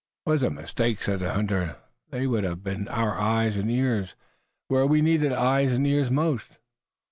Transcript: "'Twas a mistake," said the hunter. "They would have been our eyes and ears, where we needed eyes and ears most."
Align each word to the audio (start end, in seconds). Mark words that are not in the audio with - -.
"'Twas 0.25 0.41
a 0.41 0.49
mistake," 0.49 1.03
said 1.03 1.19
the 1.19 1.31
hunter. 1.31 1.75
"They 2.09 2.25
would 2.25 2.43
have 2.43 2.63
been 2.63 2.87
our 2.87 3.19
eyes 3.19 3.55
and 3.55 3.69
ears, 3.69 4.15
where 4.67 4.87
we 4.87 4.99
needed 4.99 5.31
eyes 5.31 5.71
and 5.73 5.85
ears 5.85 6.09
most." 6.09 6.57